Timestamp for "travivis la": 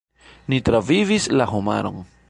0.69-1.45